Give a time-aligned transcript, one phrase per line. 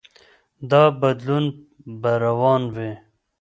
[0.69, 1.45] دا بدلون
[2.01, 2.91] به روان وي.